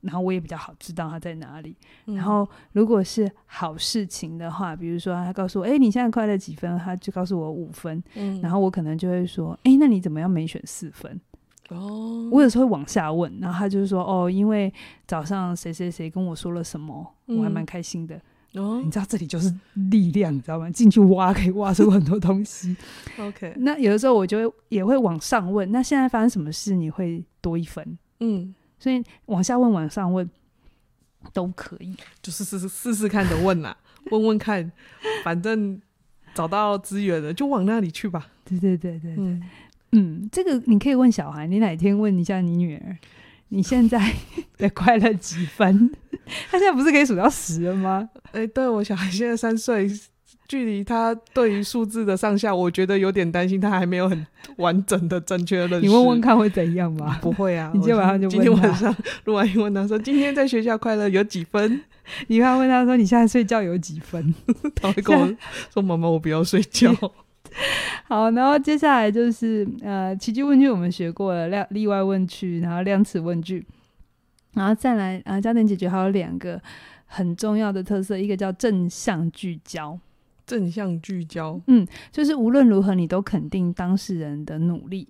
[0.00, 1.74] 然后我也比较好知道他在哪里。
[2.06, 6.78] 嗯、然后如果是好事情的话，比如说他告诉我，哎、欸，你现在快乐几分？
[6.78, 11.20] 他就告诉我五分，嗯，然后我可能就会说，哎、欸，那你怎么样没选四分？
[11.68, 14.72] 哦，我有时候会往下问，然后他就是说，哦，因为
[15.06, 18.16] 早上谁谁谁跟我说了什么，我还蛮开心的。
[18.16, 18.22] 嗯
[18.54, 20.68] 哦，你知道这里就是力量，你知道吗？
[20.72, 22.76] 进去挖可以挖出很多东西。
[23.16, 27.96] OK，那有的时候我就会也会往上问，那现在发生什么事你会多一分？
[28.18, 30.28] 嗯，所以往下问、往上问
[31.32, 33.76] 都可以，就是试试试试看的问啦，
[34.10, 34.72] 问问看，
[35.22, 35.80] 反正
[36.34, 38.26] 找到资源了就往那里去吧。
[38.44, 39.42] 对对对对对，嗯，
[39.92, 42.96] 嗯，这个你可以问小孩，你哪天问一下你女儿。
[43.52, 44.14] 你现在
[44.58, 45.90] 的快乐几分？
[46.48, 48.08] 他现在不是可以数到十了吗？
[48.30, 49.90] 哎、欸，对，我小孩现在三岁，
[50.50, 55.86] 距离他对于数字的上下，我觉得有点担心，他还没有很完整的正确认识。
[55.86, 57.18] 你问问看会怎样吧？
[57.22, 58.92] 不会啊， 你今天晚上就问今天晚上
[59.26, 61.80] 录完音问他说：“今天在学校快乐有几分？”
[62.26, 64.34] 你还问他说：“你现在睡觉有几分？”
[64.74, 65.32] 他会跟我
[65.72, 66.92] 说：“妈妈，我不要睡觉。”
[68.08, 73.64] 好，然后接下来就是呃，奇迹问句我们学过了，量例外问句，然后量词问句，
[74.54, 76.60] 然后再来啊，焦点解决还有两个
[77.06, 79.96] 很重要的特色，一个叫正向聚焦。
[80.50, 85.06] 正向聚焦，嗯，就是无论如何你都肯定当事人的努力。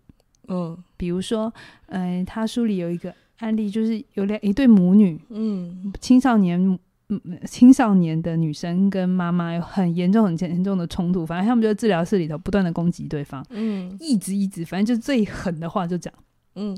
[0.49, 1.53] 嗯，比如说，
[1.87, 6.79] 呃，他书里有一个案例，就是有两一对母女，嗯，青少年。
[7.13, 16.15] 嗯，青少年的女生跟妈妈有很严重、很严重的冲突，反正他们就在治疗室里头不断的攻击对方，嗯，一直一直，反正就最狠的话就讲，
[16.55, 16.73] 嗯，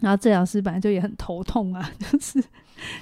[0.00, 2.42] 然后治疗师本来就也很头痛啊， 就是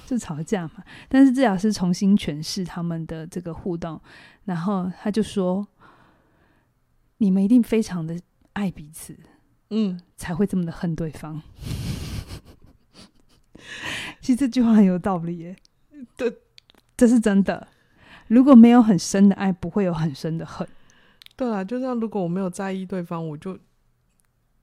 [0.05, 3.99] 就吵架嘛，但是治疗师重新诠释他们的这个互动，
[4.45, 5.67] 然后他就说
[7.19, 8.19] ：“你们一定非常的
[8.53, 9.17] 爱彼此，
[9.69, 11.41] 嗯，才会这么的恨对方。
[14.21, 15.55] ”其实这句话很有道理耶，
[16.15, 16.37] 对。
[16.95, 17.67] 这是真的。
[18.27, 20.65] 如果没有很深的爱，不会有很深的恨。
[21.35, 23.57] 对啊，就像如果我没有在意对方，我就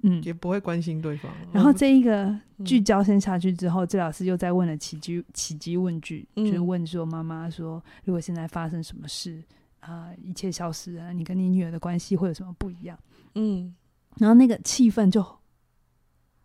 [0.03, 1.31] 嗯也不会关心对方。
[1.53, 2.35] 然后这一个
[2.65, 9.43] 聚焦先下去之后，治疗师又再问了奇迹奇迹问句，嗯、就是问说：“妈妈说，如果现在发生什么事
[9.81, 12.99] 啊、呃，一切消失了，你跟你女儿的关系会有什么不一样？”
[13.35, 13.75] 嗯，
[14.17, 15.25] 然后那个气氛就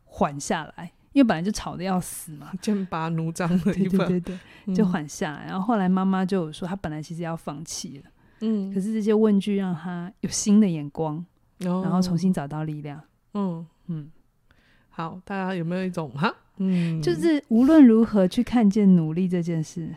[0.04, 0.92] 缓下来。
[1.14, 5.46] 因为本来就吵得要死嘛，剑拔弩张的一份， 对对对对，就缓下来。
[5.46, 8.04] 嗯、然后后来妈妈就有说，她本来其实要放弃了，
[8.42, 11.16] 嗯，可是这些问句让她有新的眼光，
[11.60, 13.02] 哦、然后重新找到力量。
[13.36, 14.10] 嗯嗯，
[14.90, 16.34] 好，大家有没有一种哈？
[16.58, 19.96] 嗯，就是无论如何去看见努力这件事，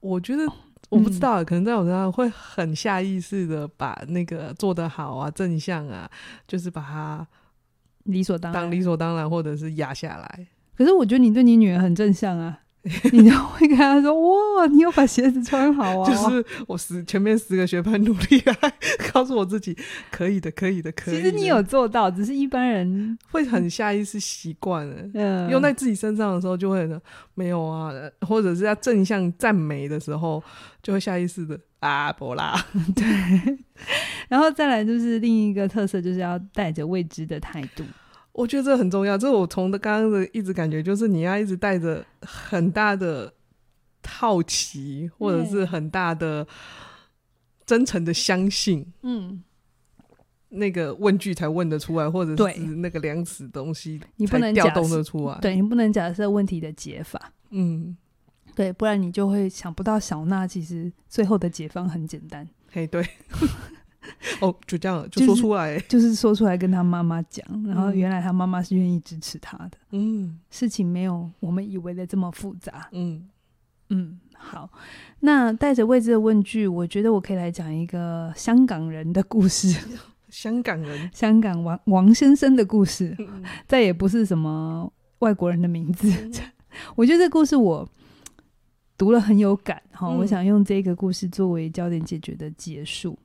[0.00, 0.44] 我觉得
[0.90, 6.10] 我不知道，嗯、可能在我身上会很下意识的把那个做得好啊、正向啊，
[6.46, 7.26] 就是把它。
[8.04, 10.46] 理所当然，当理所当然，或者是压下来。
[10.76, 12.60] 可是我觉得你对你女儿很正向啊，
[13.12, 14.12] 你就会跟他说
[14.58, 18.54] ：“哇，你有把鞋子穿好啊！” 就是我十前面十个学派努力来
[19.10, 19.74] 告诉我自己
[20.10, 21.22] 可以的，可以的，可以的。
[21.22, 24.96] 其实你有做到，只是一般人会很下意识习惯了。
[25.14, 26.86] 嗯，用在自己身上的时候就会
[27.34, 30.44] 没有啊，或者是要正向赞美的时候，
[30.82, 32.66] 就会下意识的啊，不啦。
[32.94, 33.58] 对。
[34.28, 37.82] 然后再来就是另一个特色，就是要带着未知的态度。
[38.34, 39.16] 我觉得这很重要。
[39.16, 43.32] 这我从刚刚的一直感觉，就是你要一直带着很大的
[44.04, 46.44] 好奇，或者是很大的
[47.64, 48.92] 真诚的相信。
[49.02, 49.40] 嗯，
[50.48, 55.38] 那个问句才问得出来，或者是那个量词东西你不能调动得出来。
[55.40, 57.32] 对，你不能假设问题的解法。
[57.50, 57.96] 嗯，
[58.56, 62.48] 对，不然你就会想不到小娜其实最后的解方很简单。
[62.72, 63.06] 嘿，对。
[64.40, 69.72] 哦，就这样就说出来，就是，就是说出来跟他妈妈讲，然后原来他妈妈是愿意支持他的。
[69.90, 72.88] 嗯，事情没有我们以为的这么复杂。
[72.92, 73.28] 嗯
[73.90, 74.70] 嗯，好，
[75.20, 79.74] 那带着未知的问句，我觉得我可以来讲一个香港人的故事。
[80.30, 86.10] 香港人，香港王王先生的故事，嗯、再也不是什么外国人的名字。
[86.10, 86.32] 嗯、
[86.96, 87.88] 我觉得这故事我
[88.98, 93.16] 读了很有感哈，嗯、我想用这个故事作为焦点解决的结束。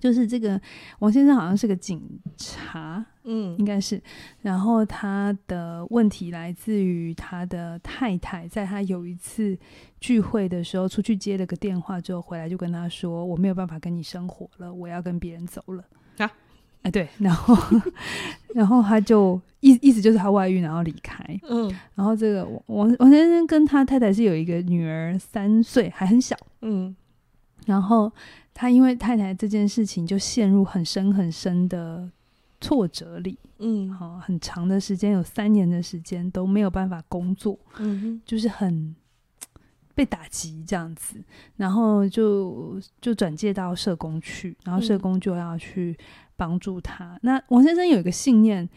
[0.00, 0.60] 就是这个
[1.00, 2.00] 王先生好像是个警
[2.36, 4.00] 察，嗯，应该是。
[4.42, 9.58] 然后他的问题来自于他的太太，在他有一次
[9.98, 15.84] 聚会的时候出去接了个电话之后回来，就跟他说：“我没有办法跟你生活了，我要跟别人走了。”
[16.18, 16.30] 啊，
[16.82, 17.56] 哎，对，然后
[18.54, 26.94] 然后他就意意思就是他外遇然后离开，嗯，然后这个王王先生跟他太太是有一个女儿三岁，还很小，嗯，
[27.66, 28.12] 然后。
[28.60, 32.10] 他因为太太这件事情就陷入很深很深的
[32.60, 38.92] 挫折里，嗯，好，很长的时间，有三年的时间都没有办法工作，嗯哼，就是很
[39.94, 41.22] 被打击这样子，
[41.56, 45.96] 然后就就转介到社工去，然后社工就要去
[46.34, 47.14] 帮助他。
[47.14, 48.68] 嗯、那王先生有一个信念，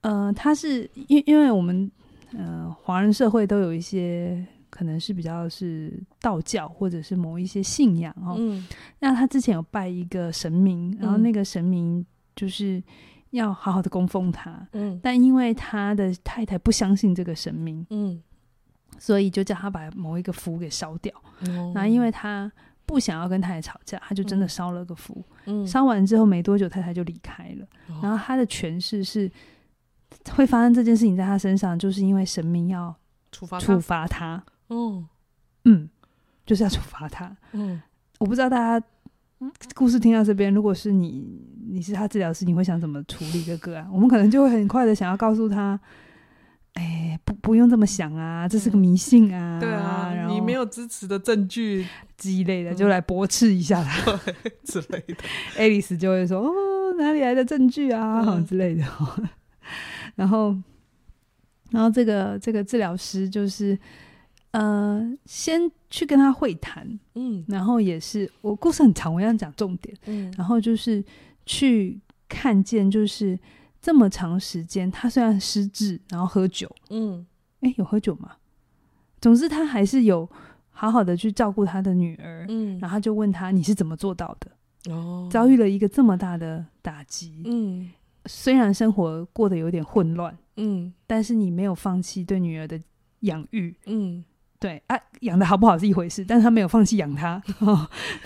[0.00, 1.88] 呃，他是因因为我们
[2.36, 4.44] 呃华人社会都有一些。
[4.80, 8.34] 可能是比较是道教或者是某一些信仰哦。
[8.38, 8.66] 嗯，
[9.00, 12.02] 那他之前有拜一个神明，然后那个神明
[12.34, 12.82] 就是
[13.32, 14.66] 要好好的供奉他。
[14.72, 18.22] 嗯，但因为他的太太不相信这个神明，嗯，
[18.98, 21.12] 所以就叫他把某一个符给烧掉。
[21.46, 22.50] 嗯，那因为他
[22.86, 25.22] 不想要跟太太吵架，他就真的烧了个符。
[25.44, 27.66] 嗯，烧完之后没多久，太太就离开了。
[28.00, 29.30] 然后他的诠释是
[30.32, 32.96] 会发生这件事情在他身上，就是因为神明要
[33.30, 34.42] 处罚处罚他。
[34.70, 35.04] 哦，
[35.64, 35.88] 嗯，
[36.46, 37.36] 就是要处罚他。
[37.52, 37.82] 嗯，
[38.18, 38.86] 我不知道大家
[39.74, 41.26] 故事听到这边，如果是你，
[41.68, 43.88] 你是他治疗师，你会想怎么处理这个啊？
[43.92, 45.78] 我们可能就会很快的想要告诉他，
[46.74, 51.84] 哎，不，不用这么想啊，这是个迷信啊，对啊，然后你没有支持的证据
[52.16, 54.16] 之类的，就来驳斥一下他
[54.62, 55.16] 之类的。
[55.56, 58.84] 爱丽丝就会说，哦，哪里来的证据啊，嗯、之类的。
[60.14, 60.56] 然后，
[61.70, 63.76] 然后这个这个治疗师就是。
[64.52, 71.04] 呃，先去跟他会谈，嗯，然后也是我故事很长，我要讲重点，嗯，然后就是
[71.46, 73.38] 去看见，就是
[73.80, 77.24] 这么长时间，他虽然失智，然后喝酒，嗯，
[77.60, 78.32] 哎，有喝酒吗？
[79.20, 80.28] 总之他还是有
[80.70, 84.92] 好好的去照顾他的女儿，嗯，然后就问他你是怎么做到的？
[84.92, 87.88] 哦，遭遇了一个这么大的打击，嗯，
[88.26, 92.80] 虽然生活过得有点混乱，嗯，但是你没有放弃对女儿的
[93.20, 94.24] 养育，嗯。
[94.60, 97.42] 对啊，养的好不好是一回事，但是他没有放弃养他。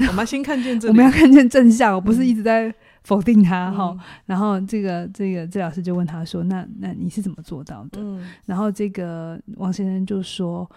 [0.09, 4.01] 我们先看见这，我们要看见正向，我不是一直在否定他哈、嗯。
[4.27, 10.69] 然后这个这个治疗师就问他说：“那那你是怎么做到的？”嗯、然后这个王先生就说：“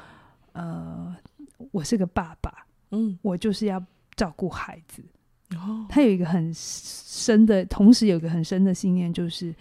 [0.54, 1.15] 呃，
[1.72, 2.54] 我是个爸爸，
[2.91, 3.84] 嗯，我就是要
[4.15, 5.02] 照顾孩子。
[5.56, 9.52] 哦”他有一个很深的，同时有一个很深的信念，就是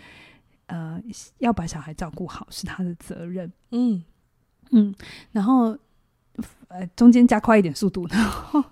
[0.66, 1.00] 呃，
[1.38, 3.50] 要把小孩照顾好是他的责任。
[3.70, 4.04] 嗯
[4.72, 4.94] 嗯，
[5.32, 5.74] 然后。
[6.68, 8.06] 呃，中间加快一点速度。
[8.10, 8.62] 然后，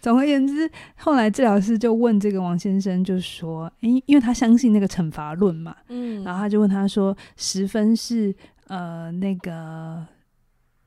[0.00, 8.34] 总而言之，后来治疗师就问这个王先生，就说：“诶，因为他相信那个惩罚论嘛，嗯，然后他就问他说：十分是
[8.68, 10.06] 呃那个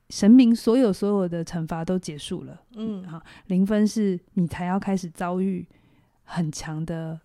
[0.09, 5.67] 神明所有所有的惩罚都结束了，嗯，好，零分是你才要开始遭遇
[6.23, 7.19] 很强的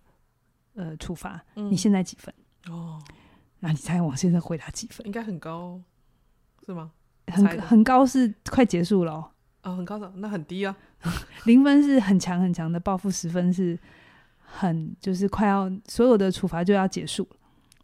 [0.75, 2.33] 呃处罚，嗯，你现在几分？
[2.67, 3.01] 哦，
[3.59, 5.05] 那你猜王先生回答几分？
[5.05, 5.79] 应该很高，
[6.65, 6.91] 是吗？”
[7.27, 9.25] 很很高是快结束了哦，
[9.63, 10.75] 哦，很高的，那很低啊。
[11.45, 13.77] 零分是很强很强的报复，十分是
[14.39, 17.37] 很就是快要所有的处罚就要结束了，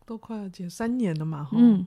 [0.06, 1.86] 都快要结三年了嘛，嗯，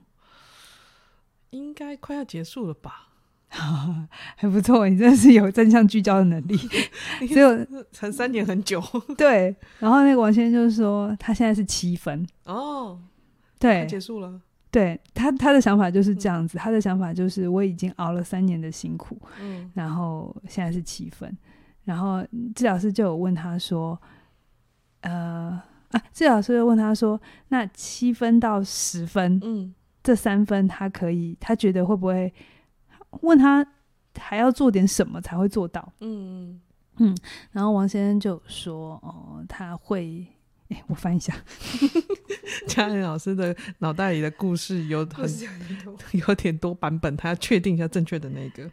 [1.49, 3.09] 应该快要结束了吧？
[4.35, 6.57] 还不错，你真的是有正向聚焦的能力，
[7.27, 8.81] 只有才三年很久。
[9.17, 12.99] 对，然后那个王先生就是说他现在是七分哦，
[13.57, 14.41] 对，结束了。
[14.75, 16.57] 对他，他的想法就是这样子。
[16.57, 21.33] 嗯、他的想法就是，我已经熬了三年的辛苦，嗯，然后现在是七分。
[21.85, 22.21] 然后
[22.53, 23.97] 治疗师就有问他说
[24.99, 25.61] ：“呃
[25.91, 32.33] 啊，治疗师就问他说，那七分到十分，嗯，这三分他可以，他觉得会不会？
[33.21, 33.65] 问他
[34.19, 35.93] 还要做点什么才会做到？
[36.01, 36.59] 嗯
[36.97, 37.17] 嗯。
[37.51, 40.27] 然后王先生就说：哦，他会。”
[40.69, 41.33] 哎，我翻一下，
[42.67, 45.29] 嘉玲老师的脑袋里的故事有很
[46.27, 48.69] 有点多版本，他要确定一下正确的那个。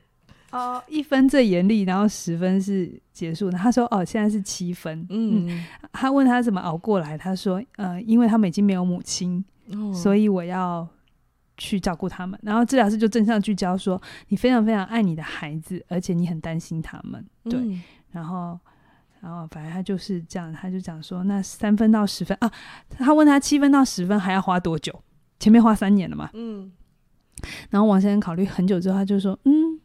[0.52, 3.56] 哦，一分最严厉，然后十分是结束的。
[3.56, 5.06] 他说：“哦，现在是七分。
[5.08, 10.86] 嗯”嗯，他问他怎么熬过来，他说：“呃，因为他们已经没有母亲，哦，所以我要
[11.56, 18.58] 去照顾他们。”然后治疗师就正向聚焦说：“你非常非常爱你的孩子，而且你很担心他们。”对，嗯，然后。
[19.22, 22.50] 然后反正他就是这样，他就讲说，那三分到十分啊，
[22.90, 24.92] 他问他七分到十分还要花多久？
[25.38, 26.28] 前面花三年了嘛。
[26.34, 26.72] 嗯。
[27.70, 29.80] 然后王先生考虑很久之后，他就说，嗯，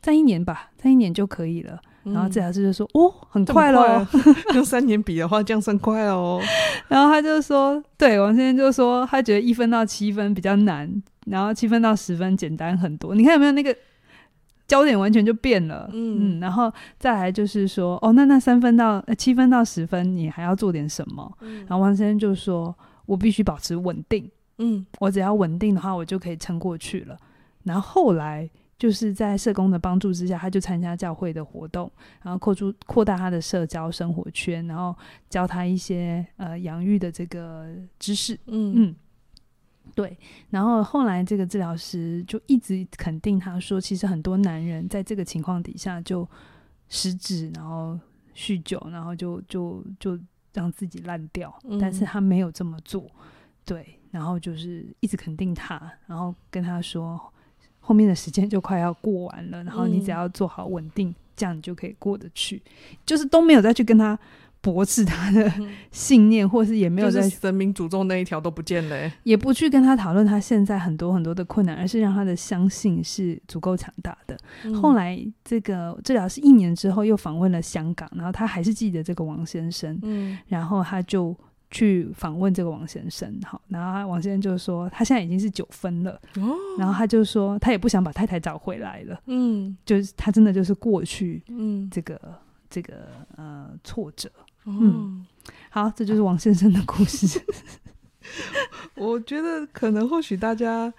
[0.00, 1.80] 再一年吧，再一年就可以了。
[2.04, 4.06] 嗯、然后治疗师就说，哦，很快喽，
[4.54, 6.40] 用三年比的话，这样算快哦。
[6.86, 13.16] 然后他就说，对，王先生就说，他觉得一分到七分比较难，然后七分到十分简单很多。
[13.16, 13.76] 你看有没有那个？
[14.66, 21.30] 焦点完全就变了，嗯，嗯，然后再来就是说，哦，那那三分到七分到十分，你还要做点什么？
[21.40, 22.74] 嗯，然后王先生就说，
[23.06, 27.16] 我必须保持稳定，嗯，我只要稳定的话，我就可以撑过去了。
[27.62, 28.48] 然后后来
[28.78, 31.90] 就是在社工的帮助之下，他就参加教会的活动，
[32.22, 34.94] 然后扩出扩大他的社交生活圈，然后
[35.30, 37.66] 教他一些呃养育的这个
[37.98, 38.72] 知识，嗯。
[38.76, 38.96] 嗯。
[39.94, 40.16] 对，
[40.50, 46.28] 然后后来这个治疗师就一直肯定他说，其实很多男人在这个情况底下就
[46.88, 47.98] 失智，然后
[48.34, 50.18] 酗酒，然后就就就
[50.52, 51.78] 让自己烂掉，嗯。
[51.78, 53.10] 但是他没有这么做，
[53.64, 57.18] 对，然后就是一直肯定他，然后跟他说，
[57.80, 62.62] 后面的时间就快要过完了，然后你只要做好稳定，嗯，这样你就可以过得去，
[63.06, 64.18] 就是都没有再去跟他。
[64.66, 65.48] 驳斥他的
[65.92, 74.36] 信念，或是也没有在神明诅咒那一条都不见了，也不去跟他讨论他现在很多很多的困难，而是让他的相信是足够强大的。
[74.64, 74.74] 嗯。
[74.74, 81.32] 后来这个治疗师一年之后又访问了香港，然后他还是记得这个王先生，嗯，然后他就
[81.70, 92.20] 去访问这个王先生，好，然后王先生就说他现在已经是九分了，哦，然后他就说他也不想把太太找回来了，嗯，就是他真的就是过去，嗯，这个。
[92.68, 92.94] 这个
[93.36, 94.28] 呃挫折。
[94.66, 95.24] 哦、嗯，
[95.70, 97.40] 好，这就是王先生的故事。
[98.96, 100.92] 我觉得可能或许大家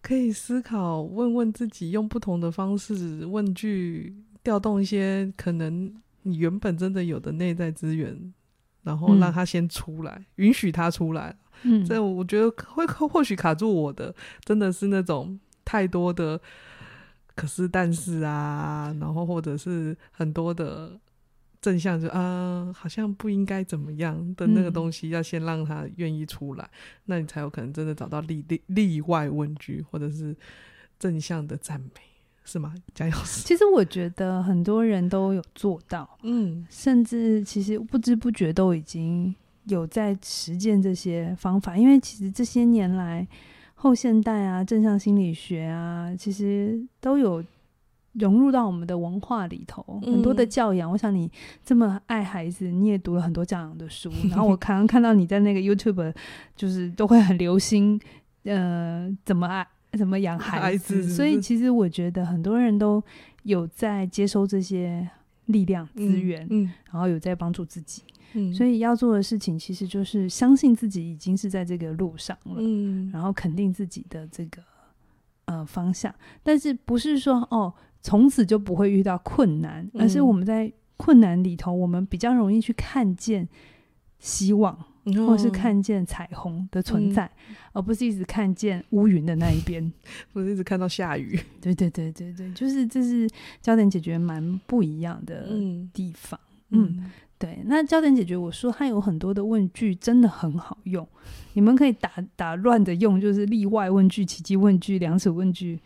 [0.00, 4.14] 可以思考，问问自己，用不同的方式问句，
[4.44, 8.32] 调动一些可能你原本真的有的内在资源，
[8.84, 11.36] 然后让他先出来，嗯、允许他出来。
[11.62, 14.14] 嗯，这我觉得会或许卡住我的，
[14.44, 16.40] 真的是那种太多的
[17.34, 20.96] 可是但是啊，然后或者是很多的。
[21.66, 26.70] 正向就啊，好像不应该怎么样的那个东西，要先让他愿意出来，嗯、
[27.06, 30.36] 那你才有可能真的找到例例例外问句，或者是
[30.96, 31.90] 正向的赞美，
[32.44, 32.72] 是吗？
[32.94, 33.16] 加油！
[33.24, 43.26] 其实我觉得很多人都有做到，嗯，甚至其实不知不觉都已经有在实践这些方法，因为其实这些年来
[43.74, 47.44] 后现代啊、正向心理学啊，其实都有。
[48.18, 50.90] 融入到我们的文化里头，很多的教养。
[50.90, 51.30] 嗯、我想你
[51.62, 54.10] 这么爱孩子，你也读了很多教养的书。
[54.30, 56.14] 然后我刚刚看到你在那个 YouTube，
[56.54, 58.00] 就是都会很留心，
[58.44, 61.02] 呃，怎么爱，怎么养孩子。
[61.02, 63.02] 所以其实我觉得很多人都
[63.42, 65.06] 有在接收这些
[65.46, 68.02] 力量资源，嗯，嗯，然后有在帮助自己。
[68.32, 74.62] 嗯，所以要做的事情其实就是相信自己已经是在这个路上了，嗯，然后肯定自己的这个
[75.44, 77.74] 呃方向，但是不是说哦。
[78.02, 83.46] 从此就不会遇到困难，而是我们在困难里头，我们比较容易去看见
[84.18, 89.92] 希望，嗯、或是看见彩虹的存在，嗯、而不是一直看见乌云的那一边，
[90.32, 91.38] 不是一直看到下雨。
[91.60, 93.28] 对对对对对，就是这是
[93.60, 95.48] 焦点解决蛮不一样的
[95.92, 96.38] 地方。
[96.70, 97.58] 嗯，嗯对。
[97.66, 101.06] 那焦点解决，我说它有很多的问句真的很好用，
[101.52, 105.78] 你们可以打打乱的用，就是例外问句、奇迹问句、量尺问句。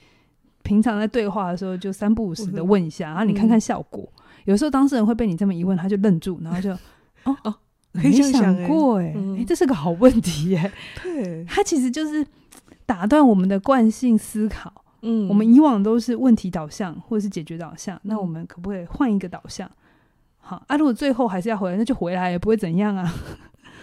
[0.62, 4.02] 平常在对话的时候，就三不五时的问一下，然后你看看效果。
[4.16, 6.70] 嗯、有时候当事人会被你这么一问，他就愣住，然后就
[7.24, 7.54] 哦哦，
[7.92, 9.14] 没想过哎、
[9.46, 10.72] 这是个好问题哎、欸。
[11.02, 12.26] 对，他其实就是
[12.86, 14.72] 打断我们的惯性思考。
[15.02, 19.70] 嗯，我们以往都是问题导向或者是解决导向，嗯、那我们可不可以换一个导向？
[20.38, 23.12] 好啊，如果最后还是要回来，那就回来也不会怎样啊。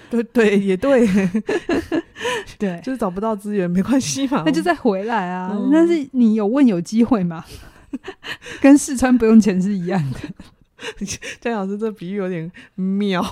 [0.11, 1.07] 对对，也对。
[2.57, 5.51] 对，就是找不到资源没关系嘛，那就再回来啊。
[5.53, 7.45] 嗯、但是你有问有机会嘛，
[8.59, 10.19] 跟试穿不用钱是一样的。
[11.39, 13.23] 江老师这比喻有点妙，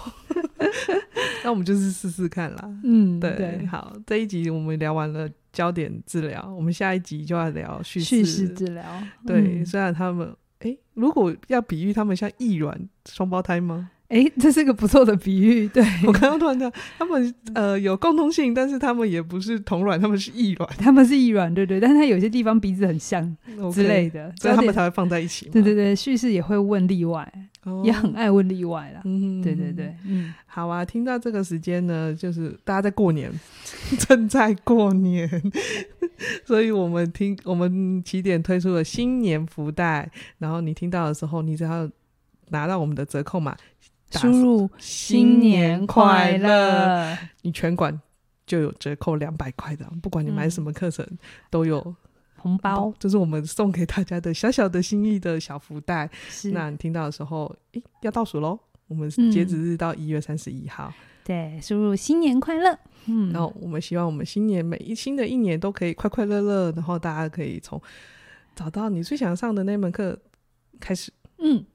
[1.43, 2.69] 那我们就是试试看啦。
[2.84, 8.84] 嗯，对，对好，这一集我们聊完了焦点治疗，我们下一集就要聊叙事事治疗。
[9.26, 13.89] 对，嗯、虽然他们，哎，如果要比喻他们像异卵双胞胎吗？
[14.08, 15.68] 哎，这是个不错的比喻。
[15.68, 21.80] 对， 我刚刚突然讲，他们呃有共通性，但是他们也不是同卵，他们是异卵， 他们是异卵，对对。
[21.80, 23.36] 但是他有些地方鼻子很像
[23.74, 25.49] 之类的，okay, 所以他们才会放在一起。
[25.49, 27.28] 对对对，叙事也会问例外，
[27.64, 29.01] 哦、也很爱问例外啦。
[29.06, 30.86] 嗯，对对对，嗯，好啊。
[30.86, 33.32] 听到这个时间呢，就是大家在过年，
[34.08, 35.28] 正在过年，
[36.45, 41.89] 所以我们听我们起点推出了新年福袋，然后你听到的时候，你只要
[42.49, 43.58] 拿到我们的折扣码。
[44.12, 47.99] 输入新年快乐，你全馆
[48.45, 51.06] 就有折扣两百块的，不管你买什么课程
[51.49, 51.95] 都有
[52.38, 56.10] 红包，这是我们送给大家的小小的心意的小福袋。
[56.30, 60.93] 是那你听到的时候，诶，要倒数喽，我们截止日到一月三十一号。
[61.24, 62.78] 对，输入新年快乐。
[63.08, 67.82] 嗯，然后我们希望我们新年每一新的一年都可以快快乐乐，然后大家可以从
[68.56, 70.18] 找到你最想上的那门课
[70.80, 71.12] 开始。
[71.39, 71.66] 嗯。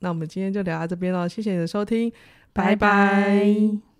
[0.00, 2.12] 那我们今天就聊到这边了，谢谢你的收听，
[2.52, 2.76] 拜拜。
[2.76, 3.95] 拜拜。